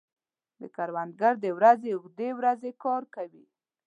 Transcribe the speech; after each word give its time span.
کروندګر 0.75 1.33
د 1.45 1.45
ورځې 1.57 1.89
اوږدې 1.93 2.29
ورځې 2.39 2.71
کار 2.83 3.03
کوي 3.15 3.45